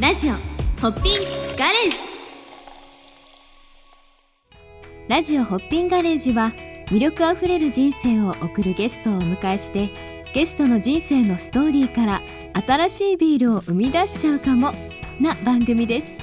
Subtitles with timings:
[0.00, 0.38] ラジオホ
[0.88, 1.14] ッピン
[1.58, 1.96] ガレージ。
[5.10, 6.54] ラジオホッピンガレージは
[6.86, 9.90] 魅力あふれる人生を送るゲストをお迎えして
[10.32, 12.22] ゲストの人生のストーリーから
[12.66, 14.72] 新しいビールを生み出しちゃうかも
[15.20, 16.16] な番組です。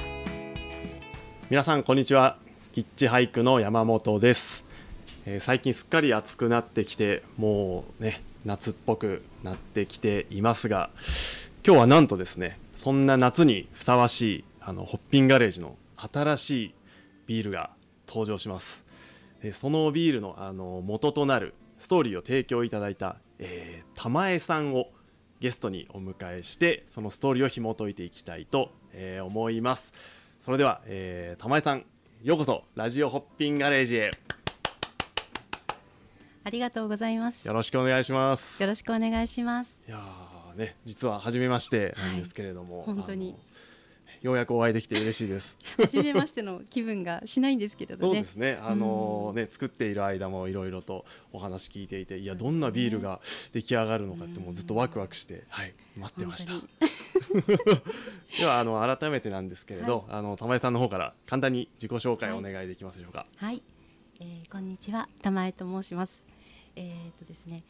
[1.48, 2.36] 皆さんこんにちは。
[2.72, 4.64] キッチハイクの山本です、
[5.24, 10.90] えー最近すっかり暑くなってきてもうね夏っぽくなってきていますが
[11.64, 16.74] 今日はなんとですねそんな夏にふさわしいあのホッピンガレージの新しい
[17.26, 17.70] ビールが
[18.06, 18.84] 登場します。
[19.42, 24.92] でそのビールのあの元となるストーリーを提供いただいた、えー玉江さんを
[25.40, 29.92] ゲストにお迎えしてそのストーリーを紐解いていきたいと、えー思います。
[30.44, 31.84] それでは、えー玉江さん
[32.22, 34.12] ようこそラジオホッピンガレージへ。
[36.44, 37.44] ありがとうございます。
[37.44, 38.64] よよろしくお願いします。
[38.64, 39.80] ろしくお願いします。
[39.88, 43.36] いやーね実は初めましてなんですけれども、はい本当に。
[44.20, 45.56] ようやくお会いできて嬉しいです。
[45.76, 48.14] 初めましての気分がしないんですけれどね。
[48.14, 48.28] そうで。
[48.28, 48.58] すね。
[48.60, 53.20] あのね作っている間もいろいろとお話聞いていて、いやどんなビールが
[53.52, 56.54] 出来上がるのかってもうずっとワクワクしてはい待ってました。
[56.54, 56.62] 本。
[58.40, 63.26] ではあの改めてなんですけれど、あの玉井さんの方から簡単に自己紹介をお願いできますでしょうか。
[63.36, 63.62] はい、
[64.18, 66.26] えー、こんにちは、玉江と申します。
[66.74, 67.62] えっ、とですね、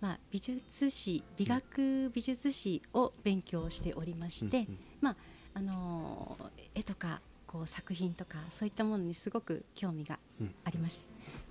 [0.00, 5.16] まあ美術史、美学美術史を勉強しておりまして、うんうんまあ
[5.54, 10.54] あのー絵とかこう作品とかそういったものにすごく興味がうん。
[10.64, 11.00] ありまし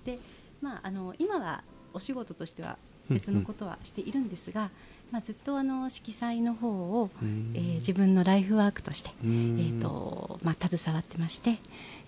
[0.04, 0.18] て、で、
[0.60, 2.78] まああの今はお仕事としては
[3.10, 4.70] 別のことはしているんですが、
[5.10, 7.10] まあずっとあの色彩の方を、
[7.54, 9.10] えー自分のライフワークとして。
[9.22, 11.58] えーとまあ、携わってまして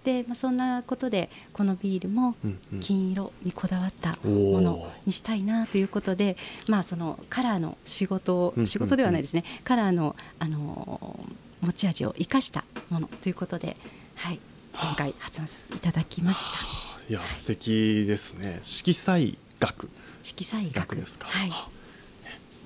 [0.04, 2.34] で、まあ、そんなことでこのビールも
[2.80, 6.36] 金色にこだわったものにしたいなということで、
[6.68, 13.76] まあ、そのカラーの仕事を仕事ではないですね、カラーの、あのー持ち味を生かしたものということで、
[14.14, 14.38] はい、
[14.72, 17.10] 今回発案させていただきました。
[17.10, 18.60] いや素敵ですね。
[18.62, 19.88] 色彩学。
[20.22, 20.74] 色彩学。
[20.74, 21.26] 学ですか？
[21.28, 21.52] はい、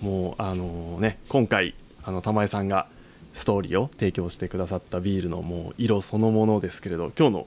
[0.01, 2.87] もうあのね今回あの玉井さんが
[3.35, 7.47] ストーリーを提供してくださったビールのもう色そのものですけれど今日の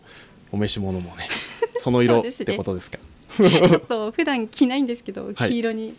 [0.51, 1.27] お召し物もね
[1.79, 2.97] その色ってことですか？
[3.35, 5.35] ちょっと普段着ないんですけど、はい。
[5.49, 5.95] 黄色に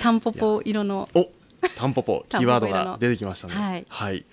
[0.00, 1.08] タンポポ色の。
[1.14, 1.28] お
[1.76, 3.84] タンポポ キーワードが出てきましたね。
[3.88, 4.24] はい。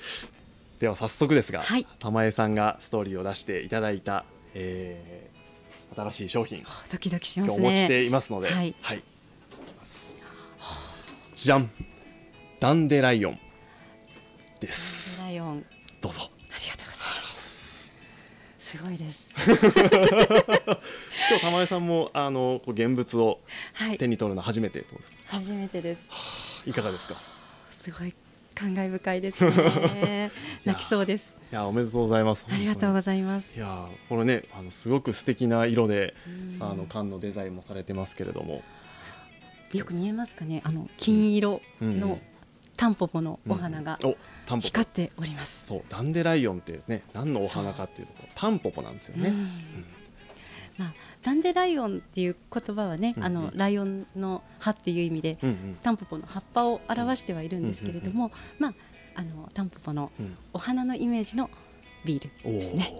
[0.79, 1.87] では早速ですが、はい。
[1.97, 4.23] 玉江さんがストーリーを出していただいた、
[4.53, 5.24] えー
[5.95, 7.57] 新しい商品ドキドキしますね。
[7.57, 8.75] お持ちしていますので、はい
[11.33, 11.69] じゃん
[12.59, 13.39] ダンデライオン
[14.61, 15.65] ですライオン
[16.01, 17.91] どうぞありがとうございます。
[18.57, 19.29] すごいです。
[21.29, 23.39] 今日玉江さんもあの現物を
[23.73, 24.07] はい手。
[24.07, 25.17] に取るの初めてってことですか？
[25.27, 26.63] 初めてです。
[26.65, 27.15] いかがですか？
[27.71, 28.13] すごい
[28.53, 30.31] 感慨深いですね。
[30.65, 31.37] 泣きそうです。
[31.51, 32.45] いやおめでとうございます。
[32.49, 33.55] ありがとうごいざいます。
[33.55, 33.59] い。
[33.59, 36.63] やこれねあのすごく素敵な色でうん。
[36.63, 38.63] あの缶のデザインもされてますけれども。
[39.73, 40.61] よく見えますかね。
[40.65, 41.99] あの金色うん。
[41.99, 42.19] の
[42.77, 43.97] タンポポのお花が
[44.47, 45.65] 光っております。
[45.65, 49.85] そうダンデライオンってね何のお花かっていうとタンポポなんですよね、うん。
[50.77, 50.93] まあ
[51.23, 55.77] ダンデライオンっていう言葉はね、うんあのライオンの葉っていう意味でうんうん。
[55.81, 58.73] タンポポの葉っぱを表してはいるんですけれども、まあ
[59.15, 60.37] あのタンポポのうん。
[60.53, 61.49] お花のイメージの
[62.03, 62.93] ビールですね。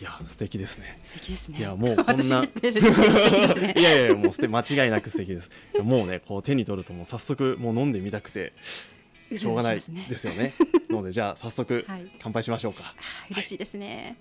[0.00, 0.98] いや素敵ですね。
[1.02, 1.58] 素敵ですね。
[1.58, 2.50] いやもうこんな ね。
[3.76, 5.50] いやいやもう間違いなく素敵です。
[5.82, 8.52] もうねこう手に取るともう早速もう飲んでみたくて
[9.36, 10.52] しょうがないですよね。
[10.88, 12.10] なのでじゃあ早速はい。
[12.20, 12.84] 乾杯しましょうか。
[12.84, 12.94] は
[13.28, 14.16] い嬉しいですね。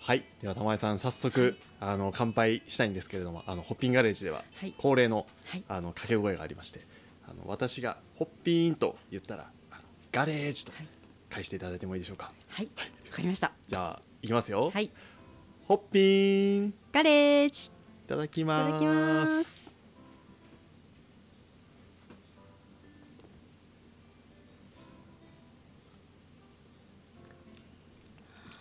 [0.00, 0.24] はい。
[0.40, 4.74] では玉井さん早速あの乾杯したいんですけれどもあのホッピンガレージでははい。
[4.78, 5.64] 恒例のはい。
[5.68, 6.80] あの掛け声がありまして
[7.28, 9.50] あの私がホッピーンと言ったら
[10.12, 10.86] ガレージとはい
[11.30, 12.30] 返していただいてもいいでしょうか。
[12.48, 12.72] はい、わ
[13.10, 13.52] かりました。
[13.66, 14.90] じゃあいきますよ、はい、
[15.66, 16.66] ホッピーン。
[16.66, 17.72] いガレージ。
[18.06, 19.72] ただきいたますだきます。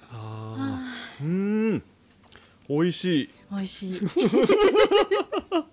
[0.10, 1.26] あー。
[1.26, 1.76] うー。
[1.76, 1.84] ん。
[2.70, 3.30] 美味しい。
[3.52, 4.00] 美味しい。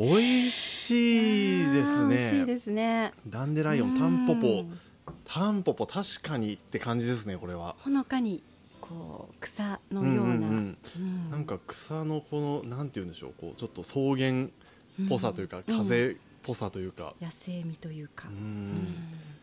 [0.00, 3.12] 美味しいです美味しいねですね。
[3.28, 4.48] ダンデライオンタンポポ。
[4.48, 4.78] うん
[5.24, 7.76] タンポポ確かにって感じですねこれは。
[7.80, 8.42] ほのかに
[8.80, 10.78] こう草のような、うんうんうん。
[10.96, 11.30] うん。
[11.30, 15.62] なんか草のこのなんて言うんでしょうこうちょっと草原っぽさというか、ん。
[15.64, 18.28] 風っぽさというか、野生味というか、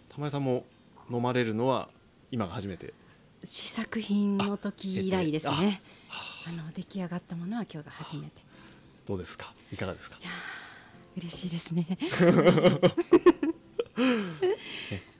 [0.10, 0.66] 玉井さんも
[1.12, 1.88] 飲まれるのは
[2.32, 2.96] 今が初めて。
[3.46, 5.82] 試作品の時以来ですあね
[6.48, 8.47] あの出来上がったものは今日が初めて
[9.08, 9.54] どうですか？
[9.72, 10.18] いかがですか？
[10.22, 11.88] いやー嬉しいですね。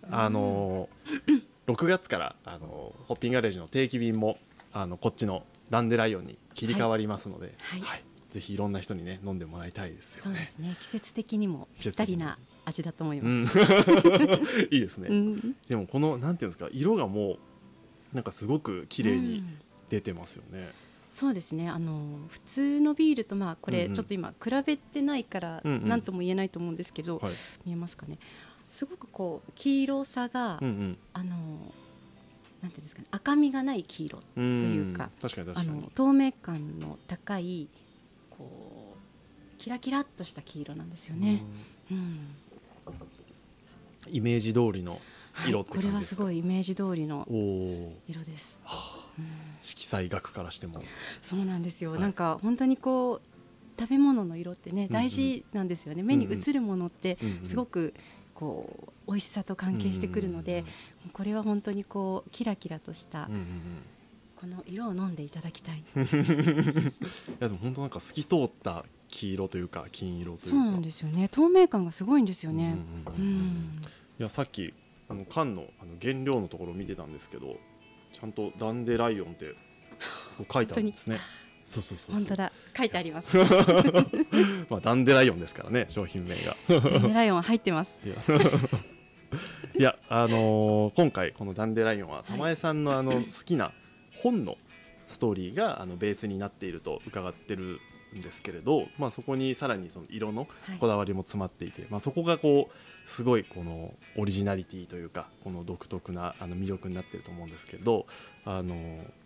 [0.10, 4.38] あのー6月からあのホッピンガレージの定期便も
[4.72, 7.82] あのこっちのダンデライオンに切り替わりますので、はい。
[7.82, 8.04] はい。
[8.32, 10.22] ぜひいろんな人にね飲んでもらいたいですよね。
[10.24, 10.78] そうですね。
[10.80, 13.44] 季節的にもぴったりな味だと思いうん。
[13.44, 13.60] ます、
[14.72, 15.56] いいですね、うん。
[15.68, 17.34] でもこのなんていうんですか色がも
[18.14, 19.58] うなんかすごく綺麗にうん
[19.90, 20.72] 出てますよね。
[21.10, 27.34] そうですねあの普通のビールとまあこれちょっと今比べてないから何とも言えないと思うんですけど、はい。
[27.66, 28.18] 見えますかね
[28.70, 30.98] すごくこう黄色さが、うんうん。
[31.14, 31.36] あの
[32.62, 35.92] なんていうんですかね赤みがない黄色といいうかあ確かに確かにの。
[35.96, 37.70] 透明感の高い
[38.38, 41.44] こうキラキラっとした黄色なんですよね。
[41.92, 42.20] うんうん
[44.10, 45.02] イメージ通りの
[45.34, 46.16] はい色ってこれはす。
[46.16, 47.28] ごいイメージ通りの。
[48.08, 48.62] 色です。
[48.64, 48.97] はあうん
[49.62, 50.82] 色彩学からしても。
[51.22, 52.02] そうなんですよ、はい。
[52.02, 57.94] なんか本当にこう食べ物の色ってねうん大事なんですよね、目に映るものってうんうんすごく
[58.34, 60.66] こう美味しさと関係してくるので、
[61.14, 63.46] これは本当にこうキラキラとしたうんうんうん。
[64.36, 65.84] この色を飲んでいただきたい、 い
[67.40, 70.48] やでも本当なんか透き通った黄色というか金色というか。
[70.50, 71.28] そうなんですよね。
[71.28, 72.76] 透明感がすごいんですよね。
[73.08, 73.40] うんううんうんうん。
[73.40, 73.72] ん。
[74.20, 74.76] いやさっき
[75.10, 77.58] あの缶のあの原料のところを見てたんですけど
[78.20, 79.54] ちゃんとダンデライオンって
[80.52, 81.20] 書いてあるんですね。
[81.66, 82.16] そうそうそう。
[82.16, 83.38] 本当だ書いてあります
[84.70, 86.56] まあダンデライオンですからね商品名が。
[86.68, 88.14] デンデライオン入ってますい
[89.82, 93.72] や あのー今回このダンデライオンはい玉江さんのあの好きな
[94.16, 94.58] 本の
[95.06, 97.80] ストーリーがあのベースになっていると伺ってる
[98.18, 100.78] んですけれど、まあ、そこにさらにその色のはい。
[100.78, 108.06] こだわりも詰まっていて、まあ、そこがこうすごいこのオリジナリティというかこの独特なあの魅力になってると思うんですけど
[108.46, 108.76] あの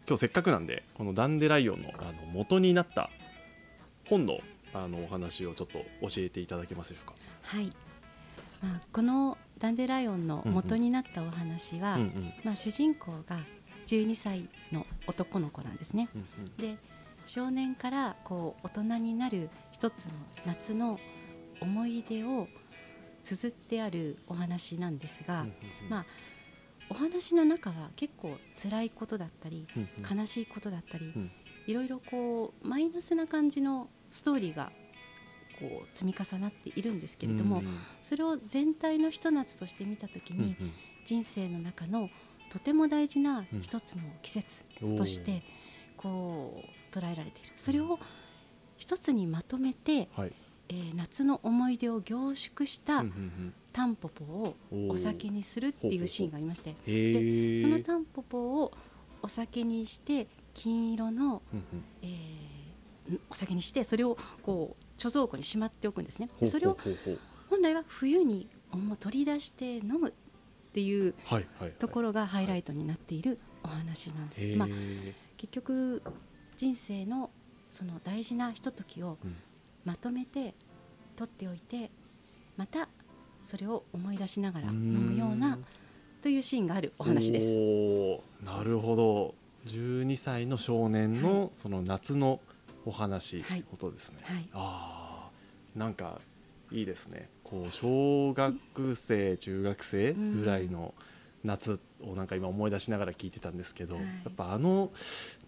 [0.08, 3.10] 今日せっかくなんでこのダンデライオンのあの元になった
[4.06, 4.40] 本の
[4.74, 7.14] あのお話をちょっと教えていただけますでしょうか？
[7.44, 7.70] はい、
[8.62, 12.34] まあ、このダンデライオンの元になったお話は、うんうん。
[12.44, 13.40] まあ、主人公が
[13.88, 16.10] 12歳の男の子なんですね。
[16.16, 16.56] うんうん。
[16.58, 16.78] で
[17.26, 20.12] 少年からこう大人になる一つの
[20.46, 21.00] 夏の
[21.60, 22.48] 思い出を
[23.24, 25.46] 綴ってあるお話なんですが、
[25.90, 26.06] まあ、
[26.90, 29.68] お話の中は結構辛いことだったり
[30.10, 31.32] 悲しいことだったり、うん。
[31.68, 34.72] いろいろこうマイナスな感じのストーリーが
[35.60, 37.62] こう積み重なっているんですけれども、
[38.02, 40.72] それを全体のひと夏として見た時に、うん
[41.04, 42.10] 人生の中の
[42.52, 45.42] とても大事な一つの季節うんとして
[45.98, 47.52] こう捉えられている。
[47.56, 48.00] それを
[48.78, 50.34] 一つにまとめて、はい。
[50.70, 53.04] えー夏の思い出を凝縮した
[53.74, 54.56] タンポポを
[54.90, 56.76] お酒にするっていうシーンがありましてへ
[57.58, 58.72] えそのタンポポを
[59.22, 61.42] お酒にして金色の、
[62.02, 62.10] えー
[63.16, 66.30] んお酒にしてそれをこう貯蔵庫にしまっておくんですね。
[66.46, 66.78] それを
[67.50, 70.14] 本来は冬にもう取り出して飲むっ
[70.74, 71.14] ていう
[71.80, 74.58] ところがハイライトになっているお話なんです。
[74.58, 74.68] まあ、
[75.36, 76.02] 結局
[76.58, 77.30] 人生の
[77.70, 79.36] その大事なひとときをうん。
[79.84, 80.54] まとめて
[81.16, 81.90] 取っておいて
[82.56, 82.88] また
[83.42, 85.14] それを思い出しながら飲ん。
[85.14, 85.58] むような
[86.22, 87.48] というシーンがあるお話です。
[88.46, 89.36] なるほど。
[89.66, 92.40] 12歳の少年のその夏の
[92.86, 94.50] お話ことですね、はい。
[94.54, 95.30] あ
[95.76, 96.20] あなんか
[96.72, 97.30] いいですね。
[97.44, 100.94] こう小学生中学生ぐらいの
[101.44, 104.04] 夏をなんか今思い出しながら聞いてたんですけど、はい。
[104.04, 104.92] やっぱあの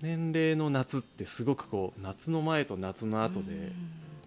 [0.01, 3.71] 年齢の夏ってすごくこう夏の前と夏の後で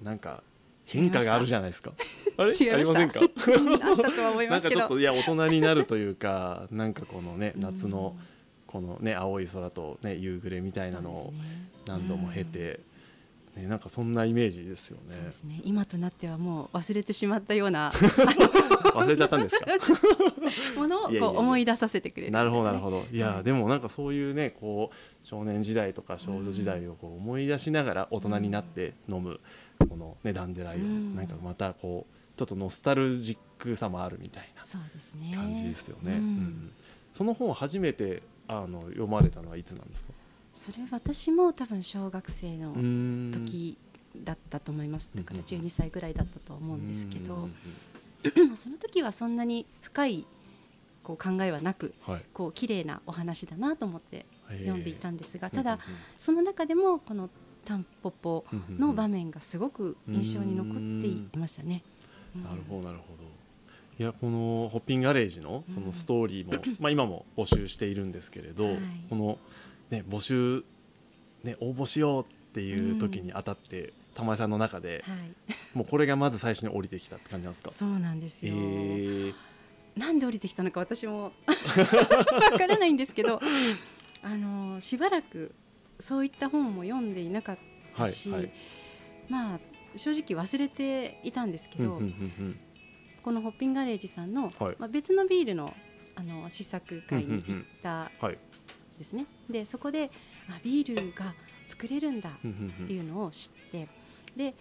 [0.02, 0.42] なんか
[0.86, 1.92] 変化があるじゃないですか。
[2.38, 2.52] あれ？
[2.72, 3.20] ありませんか？
[4.48, 4.70] なんか。
[4.70, 7.62] ちょっといや大人になるというかなんかこのねうん。
[7.62, 8.16] 夏の
[8.66, 11.32] このね青い空とね夕暮れみたいなのを
[11.86, 12.80] 何度も経て、
[13.56, 15.16] ね、なんかそんなイメージですよね。
[15.44, 15.60] ね。
[15.64, 17.92] 今となってはもう忘れてしまったような
[18.96, 19.66] 忘れちゃったんですか？
[20.80, 23.04] ものをこう思い出させてくれる、なるほどなるほど。
[23.12, 29.40] いや、はいでもなんかそういうねこう少年時代とか少女時代をこう思い出しながら大人になって飲む
[29.88, 34.62] このねダンデライオン、うんなんかまたこうちょっとノスタルジックさもあるみたいな。
[35.36, 36.70] 感じですよね、うんうん
[37.12, 40.10] その本を初めてあの読まれたのはいつなんですか？
[40.54, 42.74] それ私も多分小学生の
[43.32, 43.78] 時
[44.22, 45.08] だったと思います。
[45.14, 47.48] だからうん12歳ぐらいだったと思うんですけうんど
[48.56, 50.26] その時はそんなに深い
[51.02, 52.22] こう考えはなくはい。
[52.32, 55.78] こう綺麗なお話だなと思って読んでいたんですがただうん
[56.18, 57.30] その中でもこの
[57.64, 61.82] タンポポうんうんの場面がすごく印象に残っていましたね。
[62.34, 62.44] うん。
[62.44, 63.26] なるほどなるほど。
[63.98, 68.76] いやこのホッピンガレージのそのストーリーも、 まあ今も募集しているんですけれど、はい。
[69.08, 69.38] この
[69.90, 70.64] ね募集
[71.44, 77.70] ね応募しようっていう時にあたって、玉井さんの中ではい、もうこれがまず最初に降りてきたって感じなんですか？
[77.70, 78.54] そうなんですえよ。
[78.54, 79.34] ー。
[79.96, 83.40] なんで降りてきたのか私も わからないんですけど
[84.22, 85.54] あのしばらく
[86.00, 87.58] そういった本も読んでいなかっ
[87.96, 88.52] たし、はいはい。
[89.28, 89.60] まあ
[89.96, 92.58] 正直忘れていたんですけど、うんうんうん
[93.22, 94.76] このホッピンガレージさんの、はい。
[94.78, 95.74] まあ、別のビールの
[96.14, 98.08] あの試作会に行った
[98.96, 100.12] ですね、でそこで
[100.48, 101.34] あビールが
[101.66, 103.88] 作れるんだっていうのを知って
[104.36, 104.54] で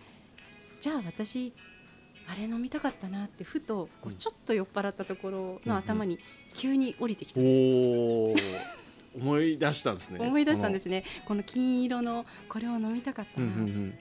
[0.82, 1.54] じゃあ私
[2.28, 4.16] あれ飲みたかったなってふとこううん。
[4.16, 6.20] ちょっと酔っ払ったところの頭に
[6.56, 8.44] 急に降りてきたうんです、
[9.18, 10.20] おお思い出したんですね。
[10.20, 11.04] 思い出したんですね。
[11.26, 13.94] この金色のこれを飲みたかったうんうんうなっん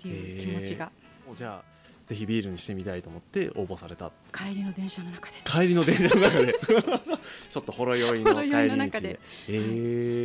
[0.00, 0.90] ていう気持ちが。
[1.34, 1.74] じゃあ
[2.06, 4.12] ぜひビールにしてみたいと思って応募された。
[4.32, 5.36] 帰りの電車の中で。
[5.44, 6.52] 帰りの電車の中で。
[7.50, 9.08] ちょっっとほろ酔いの帰ほろ酔いり道の中で。
[9.08, 9.52] でえ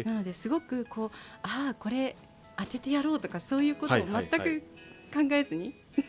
[0.06, 0.08] ー。
[0.08, 1.12] なのですごくこう
[1.44, 2.16] ああこれ
[2.58, 4.64] 当ててやろうとかそういうことを全はいく
[5.10, 5.74] 考えずに、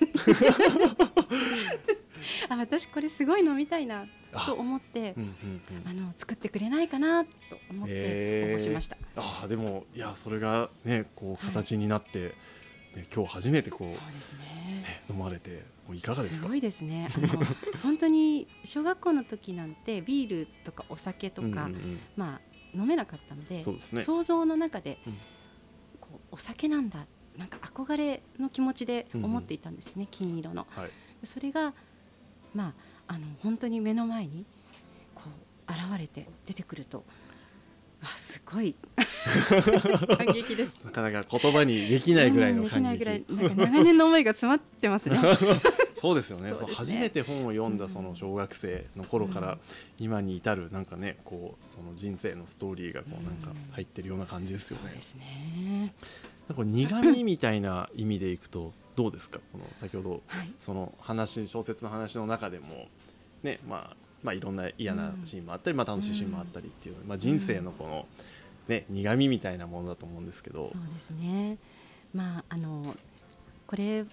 [2.49, 4.07] あ私これすごい飲みたいな
[4.47, 5.88] と思ってうんうんうん。
[5.88, 7.30] あの作ってくれないかなと
[7.71, 12.35] 思って応募しました、ああでもいやそれがねこう形になって、
[12.95, 14.45] ね、今日初めてこう、そうですね。
[14.83, 16.47] ね飲まれてもういかがですか？
[16.47, 17.09] すごいですね。
[17.83, 22.00] 本当に小学校の時なんてビールとかお酒とか、うんうんうん。
[22.16, 22.40] まあ
[22.78, 23.62] 飲めなかったのでね。
[24.02, 25.19] 想像の中で、うん。
[26.00, 27.07] こうお酒なんだ
[27.38, 30.66] なんか憧れの気持ちで思っていたんですよね、金色の。
[30.70, 30.90] はい
[31.25, 31.75] それが
[32.54, 32.75] ま
[33.06, 34.46] ああの本当に目の前に
[35.14, 35.25] こ
[35.68, 37.04] う現れて出てくると
[38.02, 38.75] あすごい
[40.16, 40.78] 感激です。
[40.84, 45.18] なかなか言葉にできないぐらいのうんでき感ないぐらい激なんか長年の思いが詰まってますね。
[46.00, 49.58] そうですよねそうそう初めて本を読んだうんその小学生の頃からうん
[49.99, 55.00] 今に至るなんかねこうその人生のストーリーがこうなんかうん入ってるような感じですよねそうで。
[55.02, 55.94] すね。
[56.50, 59.40] なんか苦味みたいな意味でいくとどうですか？
[59.52, 60.52] この先ほどはい。
[60.59, 62.88] その話小説の話の中でも
[63.42, 68.07] ねまあまあいろんな嫌なシーンもあったり、まあ楽しいシーンもあったりっていう、まあ、人生のこの、
[68.69, 70.71] ね、苦味みたいなものだと思うんですけど。
[70.73, 71.57] そうですね。
[72.12, 72.95] まああの
[73.66, 74.04] これ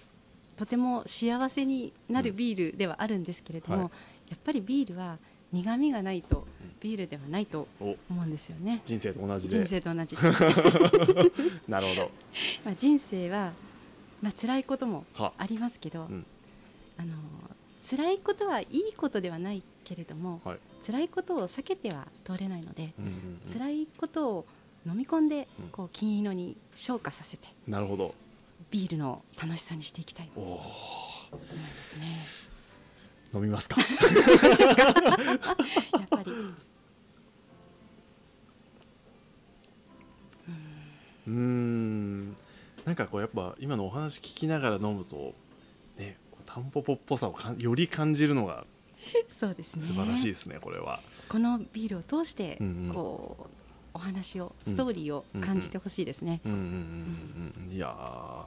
[0.56, 4.30] とても幸せになるビールではあるんですけれども、うんはい。
[4.30, 5.18] やっぱりビールは
[5.52, 6.68] 苦味がないとうん。
[6.80, 7.96] ビールではないとお。
[8.10, 8.82] 思うんですよね。
[8.84, 9.58] 人生と同じで。
[9.58, 10.16] 人生と同じ。
[11.68, 12.10] なるほど。
[12.64, 13.52] まあ人生は
[14.22, 15.32] まあ辛いこともは。
[15.38, 16.26] ありますけど、うん。
[16.96, 17.14] あの
[17.88, 20.58] 辛いことはいいことではないけれども、はい。
[20.86, 23.12] 辛いことを避けては通れないので、うんうん
[23.46, 23.52] うん。
[23.52, 24.46] 辛いことを
[24.86, 25.68] 飲み込んで、うん。
[25.70, 28.14] こう金色に昇華させてなるほど。
[28.70, 32.57] ビールの楽しさにしていきたいとお思いますね。
[33.32, 33.80] ー飲みますか？
[33.80, 33.88] やっ
[36.08, 36.30] ぱり、
[41.26, 42.36] うーん。
[42.84, 45.34] なんかこうやっぱ今のお話聞きながら飲むと
[45.98, 48.64] ねこうタンポポっぽさをかんより感じるのが
[49.28, 49.82] そうですね。
[49.82, 51.02] 素晴らしいですねこれは。
[51.28, 52.94] このビールを通して、うんうん。
[52.94, 53.44] こう
[53.92, 56.40] お話をうんストーリーを感じてほしいですね。
[56.46, 57.74] うんうんうんうん。
[57.74, 58.46] いやー。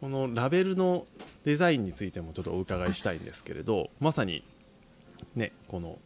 [0.00, 1.06] このラベルの
[1.44, 4.42] デザインについてもちょっとお伺いしたいんですけれどまさに
[5.34, 5.98] ねこの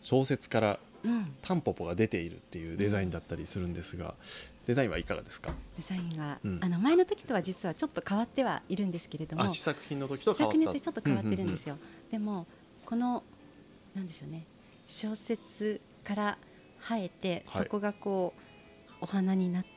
[0.00, 4.14] 小説からうん、タンポポが出ているっていうデザインだったりするんですが
[4.68, 5.50] デザインはいかがですか？
[5.76, 6.60] デザインは、うん。
[6.62, 11.76] あの前の時とは実はちょっと変わってはいるんですけれどもあ試作品の時と変わ昨ったちょっと変わってるんですよ、
[12.12, 12.46] でも
[12.86, 13.24] この
[13.96, 14.44] なんでしょうね
[14.86, 16.38] 小説から
[16.88, 17.62] 生えて、はい。
[17.64, 19.68] そこがこうお花になって、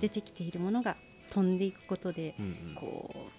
[0.00, 0.96] 出てきているものが
[1.30, 2.34] 飛んでいくことで、
[2.74, 3.37] こう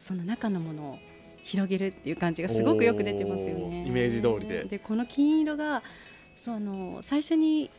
[0.00, 0.98] その中のものを
[1.42, 3.86] 広げるっていう感じがすごくよく出てますよね。
[3.86, 4.64] イメージ通りで。
[4.64, 5.82] でこの金色が
[6.34, 7.70] その最初に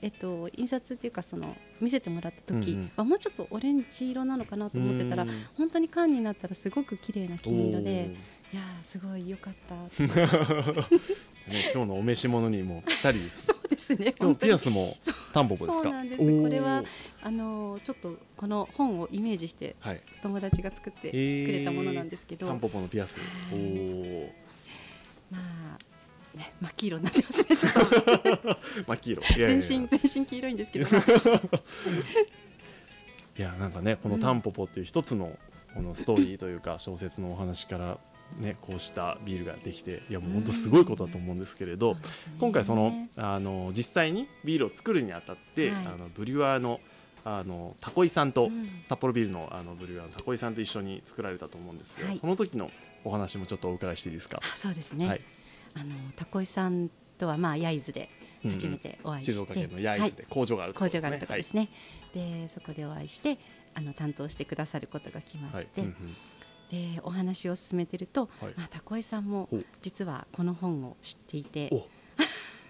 [0.00, 2.90] えっと、印刷っていうかその見せてもらった時、うんうん。
[2.96, 5.30] あもうちょっとオレンジ色なのかなと思ってたらうん。
[5.56, 8.14] 本当に缶になったらすごく綺麗な金色で
[8.52, 9.74] いやーすごい良かった。
[11.50, 13.46] ね、今日のお召し物にもぴったりです。
[13.46, 14.96] そうですね今日ピアスも
[15.32, 15.90] タンポポですか？
[15.90, 16.20] そうです。
[16.20, 16.42] おー。
[16.42, 16.82] これは
[17.22, 20.00] あのーちょっとこの本をイメージしてはい。
[20.22, 23.18] 友達が作ってくれたものなんですけど、タンポポのピアス。
[23.52, 23.64] おはい。
[23.64, 24.28] ー。
[25.30, 25.78] まあ
[26.38, 27.80] ね真っ黄色になってますねちょっと。
[28.86, 29.22] 真っ黄色。
[29.22, 30.86] いやいや全身全身黄色いんですけど。
[33.38, 35.38] いやなんかねこの「タンポポ」っていう一つの
[35.74, 37.98] このストーリーというか小説のお話から
[38.36, 42.00] ねこうしたビールができていやもう本当すごいことだと思うんですけれどね。
[42.38, 45.86] 今回そのあの実際にビールを作るにあたって、はい。
[45.86, 46.80] あのブリュワーの
[47.24, 48.68] あのタコイさんと、うん。
[48.88, 52.16] 札幌ビールのあのブリュワーのタコイさんと一緒に作られたと思うんですが、はい。
[52.16, 52.70] その時の
[53.04, 54.40] お話もちょっとお伺いしていいですか？
[54.42, 55.20] あそうですね、はい。
[55.74, 58.08] あのタコイさんとはまあ焼津で
[58.44, 58.56] うんうん。
[58.56, 61.02] 初めてお会いして、静岡県の焼津で工場があるところですね。
[61.02, 61.68] 工場があるところですね、
[62.14, 63.38] でそこでお会いして
[63.74, 65.80] あの担当してくださることが決まって、はいはい。
[65.80, 66.16] うんうん
[66.70, 68.54] でお話を進めてると、はい。
[68.56, 69.48] まあ、タコイさんも
[69.80, 71.68] 実はこの本を知っていて。
[71.72, 71.86] お。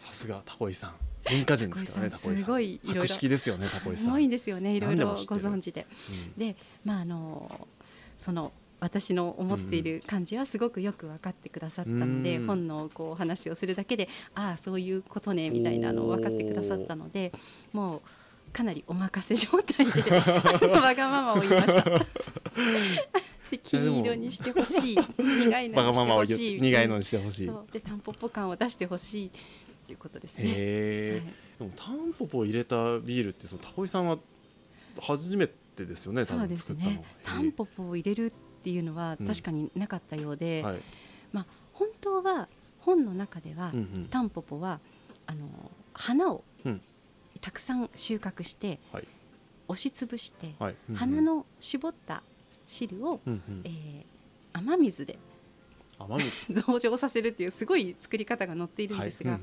[0.00, 0.92] さすがタコイさん。
[1.28, 3.28] 文化人ですからねさんすごいいろいろ。
[3.28, 4.04] ですよねタコイさん。
[4.04, 5.86] すごいんですよねいろいろご存知で。
[6.10, 6.38] うん。
[6.38, 7.68] でまああの
[8.16, 12.46] その私の思っている感じはすごくよく分かってくださったので、うん。
[12.46, 17.32] 本のこう話をするだけでああそういうことねみたいなのを分かってくださったので
[17.72, 18.00] もう
[18.52, 21.84] かなりお任せ状態で わがままを言いました。
[23.52, 24.98] で金色にしてほしい。
[25.18, 26.58] 苦いのにしてほしい。
[26.58, 27.50] う苦いのにしてほしい。
[27.72, 29.30] でタンポポ感を出してほしい
[29.86, 30.44] ということですね。
[30.44, 30.54] はい。
[30.54, 31.22] で
[31.60, 34.18] もタンポポを入れたビールってそのタコイさんは
[35.00, 37.02] 初めてですよねそうですね。
[37.24, 39.26] タンポポを入れるっていうのはうん。
[39.26, 40.80] 確かになかったようで、はい。
[41.32, 42.48] まあ、本当は
[42.80, 44.08] 本の中では、うんうん。
[44.10, 44.80] タンポポは
[45.26, 45.48] あの
[45.92, 46.80] 花をうん。
[47.40, 49.08] たくさん収穫してはい。
[49.68, 50.76] 押しつぶして、はい。
[50.88, 50.96] うんうん。
[50.96, 52.22] 花の絞った
[52.68, 53.60] 汁を、うんうん。
[53.64, 54.18] えー
[54.52, 55.18] 雨水で
[55.98, 59.40] 甘み 増上させるっていうすごい作り方が載っているんですが、はい。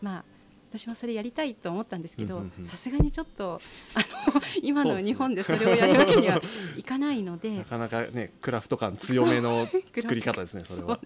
[0.00, 0.24] まあ
[0.70, 3.58] 私はそれやりたいと思ったんですけどさすがにちょっと
[3.94, 6.42] あの今の日本でそれをやるわけには
[6.76, 11.00] いかないので なかなかねクラフト感強めの 作り方ですねそれは。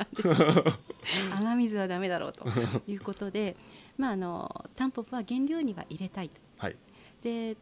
[1.36, 2.44] 雨水はダメだろうと
[2.88, 3.56] いうことで、
[3.96, 6.34] まあ、あのタンポポは原料には入れたいと。
[6.58, 6.76] はい。
[7.22, 7.56] で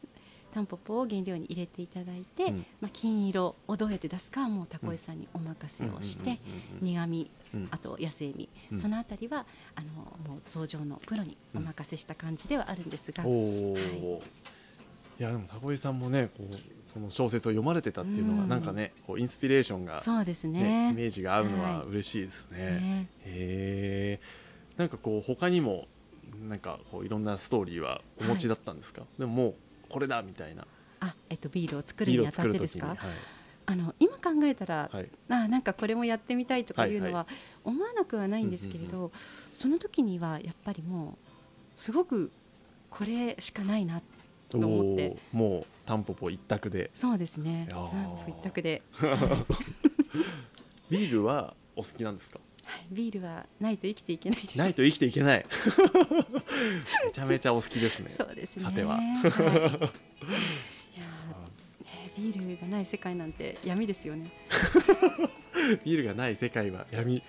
[0.53, 2.67] タンポポを原料に入れていただいて、うん。
[2.81, 6.39] まあ、金色をどうやって出すかはもうタコイさんにお任せをして、
[6.81, 7.69] 苦味うん。
[7.71, 8.79] あと野生味、うん。
[8.79, 9.89] そのあたりはあの
[10.29, 14.23] もう創業のプロにお任せした感じではあるんですが、おお、
[15.19, 18.49] い、やでもタコイさんもねこうその小説を読まれてたっていうのがうん。
[18.49, 20.63] なんかねこうインスピレーションが、そうですね。
[20.63, 21.89] ねイメージが合うのははい。
[21.89, 22.59] 嬉しいですね。
[22.59, 23.09] ね。
[23.25, 25.89] へえなんかこう他にも
[26.49, 29.55] なんかこういろんなストーリーはお持ちだったんですか、でももう
[29.91, 30.67] これだみたいな。
[31.01, 32.99] あえっと、ビールを作るにあたってですか、はい。
[33.67, 35.09] あの今考えたら、はい。
[35.29, 37.27] あなんかこれもやってみたいとかいうのはいはは
[37.65, 39.11] 思わなくはないんですけれど、
[39.55, 41.19] その時にはやっぱりも
[41.77, 42.31] うすごく
[42.91, 44.03] これしかないな
[44.49, 45.17] と思って。
[45.33, 46.91] もうタンポポ一択で。
[46.95, 47.67] そうですね。
[47.69, 47.93] いやー。
[47.93, 48.83] うん一択で、
[50.91, 52.41] ビールはお好きなんですか？
[52.71, 52.87] はい。
[52.93, 54.57] ビールはないと生きていけないです。
[54.59, 55.45] ないと生きていけない。
[57.05, 58.11] めちゃめちゃお好きですね。
[58.11, 58.65] そうですね。
[58.65, 58.95] さては。
[58.97, 59.05] はい。
[59.05, 59.31] いやー
[61.85, 64.31] ねビールがない世界なんて闇ですよね。
[65.85, 67.23] ビールがない世界は闇。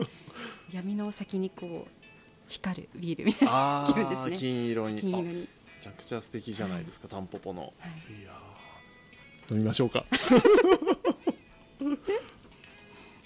[0.72, 1.90] 闇の先にこう
[2.48, 3.84] 光るビールみたいな。
[3.84, 4.36] あ気分ですーね。
[4.38, 4.98] 金色に。
[4.98, 7.74] 金色に、ちゃくちゃ素敵じゃないですか、タンポポの。
[7.78, 8.22] はい。
[8.22, 9.54] いやー。
[9.54, 10.04] 飲みましょうか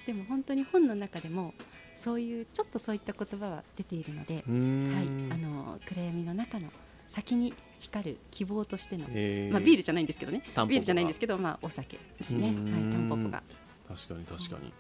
[0.06, 1.54] でも本当に本の中でも
[1.94, 6.68] そういうちょっとそういった言葉は出ているのではい、んあの暗闇の中の
[7.08, 9.52] 先に光る希望としての、えー。
[9.52, 10.42] まあ、ビールじゃないんですけどね。
[10.44, 13.42] ビールじゃないんですけど、まあ、お酒ですね、はい、タンポポが。
[13.88, 14.72] 確かに確かに、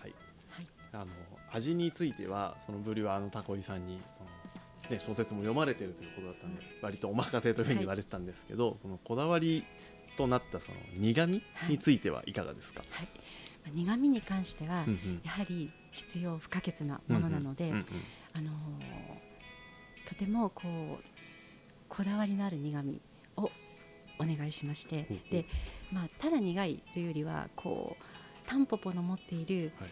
[0.00, 0.14] はい。
[0.48, 0.66] はい。
[0.92, 1.06] あの
[1.52, 4.30] 味についてはそのブリュワーのタコイさんにその、
[4.90, 9.64] ね、小説も読まれてるということだったんで、割とお任せというふうに言われてたんですけど、そのこだわり
[10.16, 13.06] となったその苦味についてはいかがですか、はい。
[13.64, 14.84] まあ苦味に関しては、
[15.24, 17.72] やはり必要不可欠なものなので、
[18.34, 19.34] あのー
[20.06, 20.68] とてもこ
[21.00, 21.04] う
[21.88, 23.00] こだわりのある苦味
[23.36, 23.50] を
[24.18, 25.46] お願いしまして、で
[25.90, 28.04] まあ、ただ苦いというよりはこう
[28.46, 29.90] タンポポの持っているはい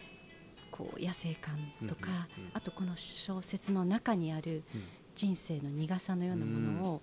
[0.73, 1.55] こう野生感
[1.87, 4.83] とか、あとこの小説の中にあるうん。
[5.15, 7.01] 人生の苦さのようなものを、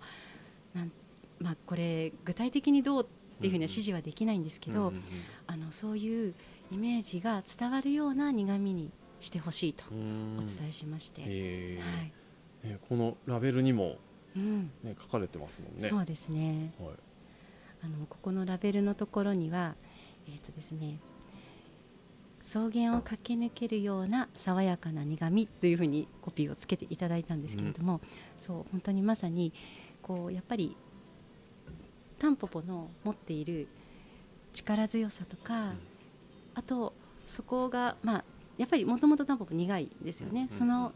[0.75, 0.91] なん
[1.39, 3.07] まあ、これ具体的にどうっ
[3.41, 4.93] ていうふうには指示はできないんですけど、
[5.47, 6.35] あのそういう
[6.73, 11.97] イメージが伝わるような苦味にしてほしいとお伝えしまして、えー。
[11.97, 12.13] はい。
[12.73, 13.97] ねこのラベルにも、
[14.37, 14.71] うん。
[14.83, 15.89] ね、書かれてますもんね。
[15.89, 16.75] そうですね。
[16.81, 16.91] はい。
[17.83, 19.75] あのここのラベルのところには
[20.27, 20.99] えっ、とですね
[22.51, 28.01] 草原を駆け抜けるような爽やかな苦味というふうにコピーをつけていただいたんですけれども、
[28.39, 29.53] そう本当にまさに
[30.03, 30.77] こうやっぱり
[32.19, 33.69] タンポポの持っている
[34.53, 35.75] 力強さとか、
[36.57, 36.93] あと
[37.25, 38.25] そこがまあ
[38.59, 40.93] やっぱりもともとタンポポ苦いですよね、うんその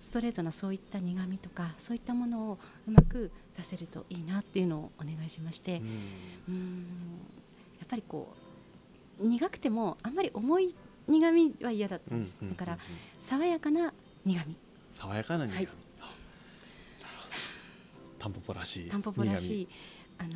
[0.00, 5.80] ストレートなそういった苦味とかそういったものをうまく出せるといいなっていうのをお願いしまして、
[6.46, 6.86] うん。
[7.78, 8.34] やっぱりこ
[9.20, 10.74] う苦くてもあんまり重い
[11.08, 12.78] 苦味は嫌だったんです、うんうんだから
[13.20, 13.92] 爽やかな
[14.24, 14.56] 苦味。
[14.94, 15.68] 爽やかな苦味、はい。
[18.18, 19.68] タンポポらしいタンポポらし苦い、
[20.18, 20.34] あのー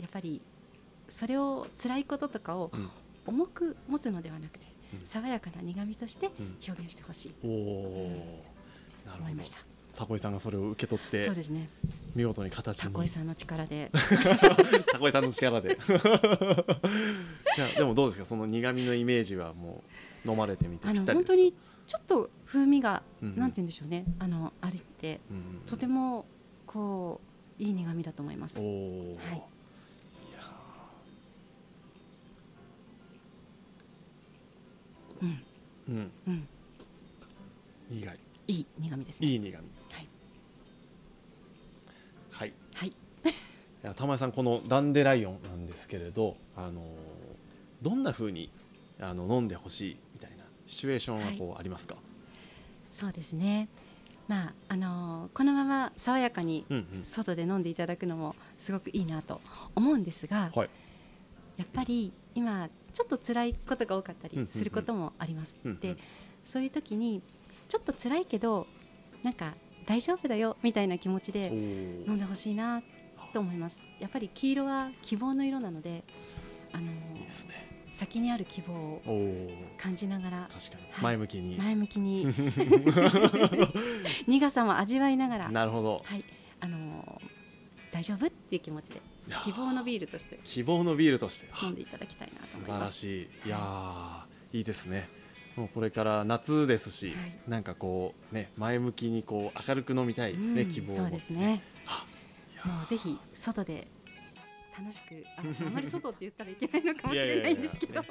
[0.00, 0.42] やっぱり
[1.08, 2.70] それを辛いこととかを
[3.26, 5.06] 重く持つのではなくて、うん。
[5.06, 6.56] 爽やかな苦味としてうん。
[6.66, 7.34] 表現してほしい。
[7.44, 8.42] おお、
[9.06, 9.12] なるほど。
[9.12, 9.58] と思いました。
[9.94, 11.68] タコイさんがそれを受け取ってそうですね。
[12.14, 12.90] 見事に形に。
[12.90, 13.90] タコイさんの力で。
[14.92, 15.78] タコイさんの力で。
[17.56, 18.26] いやでもどうですか？
[18.26, 19.82] その苦味のイメージはも
[20.26, 21.54] う飲まれてみてあの本当に
[21.86, 23.38] ちょっと風味が、うんうん。
[23.38, 24.04] なんて言うんでしょうね。
[24.18, 25.20] あのあれって。
[25.30, 26.24] うんうんとても
[26.66, 27.20] こ
[27.60, 28.58] ういい苦味だと思います。
[28.58, 29.42] おお、はい。
[35.22, 35.42] うん。
[35.88, 36.10] うん。
[36.26, 36.48] うん。
[37.92, 39.26] 意外いい苦味ですね。
[39.28, 39.64] いい苦味。
[39.90, 40.08] はい。
[42.30, 42.52] はい。
[42.80, 43.94] はい。
[43.94, 46.82] 玉井さんこのダンデライオンなんですけれどあの
[47.82, 48.50] どんな風に
[48.98, 51.96] あの飲んでほしいみたいなシチュエーションはこうありますか、
[52.90, 53.68] そうですね。
[54.26, 56.64] まああのこのまま爽やかに
[57.02, 59.42] 外で飲んでいただくのもすごくいいなと
[59.74, 60.70] 思うんですが、はい。
[61.58, 65.54] やっぱり今ちょっと辛いことが多かったりすることもあります。
[65.80, 65.98] で
[66.42, 67.20] そういう時に
[67.74, 68.68] ちょっと辛いけど
[69.24, 72.06] なんか大丈夫だよみたいな気持ちおでー。
[72.06, 72.84] 飲んでほしいな
[73.32, 73.82] と思います。
[73.98, 76.04] やっぱり黄色は希望の色なので
[76.72, 77.26] あのね。
[77.90, 80.92] 先にある希望を感じながら確かに。
[80.92, 81.02] はい。
[81.02, 82.26] 前向きに、前向きに。
[84.28, 86.02] 苦さも味わいながらなるほど。
[86.04, 86.24] はい、
[86.60, 87.34] あのー
[87.92, 89.00] 大丈夫っていう気持ちで
[89.44, 91.48] 希望のビールとして希望のビールとして。
[91.62, 93.00] 飲んでいただきたいなと素思います。
[93.02, 93.48] 晴らしい。
[93.48, 95.08] いやーいいですね
[95.56, 97.16] もうこれから夏ですし、はい
[97.48, 101.62] なんかこうね前向きにこう明るく飲みたいですね、うん希望をそうですね。
[102.64, 103.86] もうぜひ外で
[104.76, 108.02] 楽しくああまり外って言ったらいけないのかもしれないんですけど、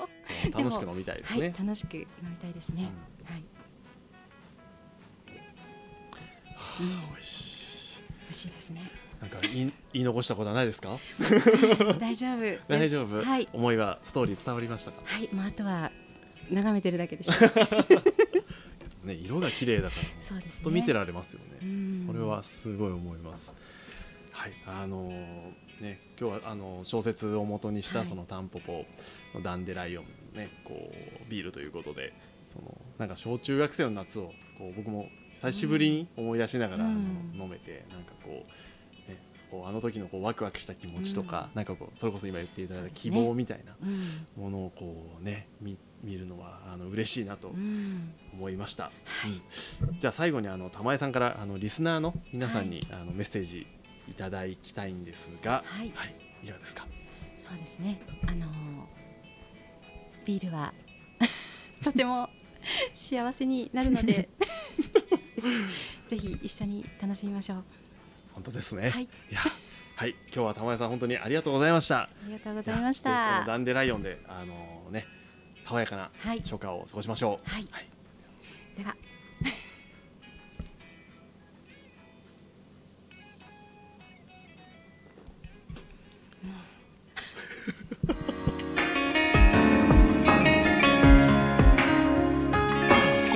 [0.55, 2.89] 楽しく飲みたいですはいね、楽しく飲みたいですね。
[3.25, 3.43] はい。
[6.79, 8.91] うん美味しい美味しいですね。
[9.19, 10.97] なんか言い 言い残したことはないですか？
[11.99, 12.39] 大丈夫。
[12.67, 15.01] 大丈夫、はい思いはストーリー伝わりましたか？
[15.05, 15.29] はい。
[15.33, 15.91] もうあとは
[16.51, 17.85] 眺めてるだけでした。
[19.03, 19.95] ね色が綺麗だか
[20.29, 20.45] らね。
[20.47, 21.59] ずっと見てられますよね。
[21.61, 22.03] うん。
[22.07, 23.53] それはすごい思います。
[24.31, 25.51] はいあのー
[25.81, 28.07] ね今日はあの小説を元にしたはい。
[28.07, 28.85] そのタンポポ
[29.33, 32.13] のダンデライオンねこうビールということで
[32.53, 37.33] そのなんか小中学生の夏をこう僕も久しぶりに思い出しながら、うん。
[37.37, 38.45] 飲めてなんかこ
[39.07, 39.17] うね
[39.51, 44.43] こうあの時のこうワクワクした気持ちとか、なんかこうそれこそ今言っていただいた希望みたいなうん。
[44.43, 48.13] ものをこうね見見るのはあの嬉しいなとうん。
[48.33, 49.31] 思いました、はい。
[49.31, 49.99] うん。
[49.99, 53.65] じゃあ最後にあの玉江さんからあのリスナーの皆さんに、あのメッセージ
[54.09, 55.87] いただきたいんですが、はい。
[55.87, 56.01] い、か
[56.53, 56.85] がですか？
[57.37, 58.01] そうですね。
[58.27, 58.49] あのー
[60.25, 60.73] ビールは
[61.83, 62.29] とても
[62.93, 64.29] 幸せになるので、
[66.07, 67.63] ぜひ一緒に楽しみましょう。
[68.33, 69.39] 本当ですね、はい、や
[69.95, 70.15] はい。
[70.27, 72.03] 今日は玉江さん本当にありがとうございました。
[72.03, 73.43] ありがとうございました。
[73.45, 75.05] ダンデライオンであのね
[75.65, 76.39] 爽やかなはい。
[76.41, 77.49] 初夏を過ごしましょう。
[77.49, 77.65] はい。
[78.77, 78.95] では。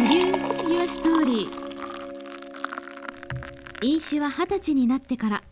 [0.09, 1.67] リュー・ユア・ストーリー。
[3.81, 5.43] 飲酒は二十歳になってから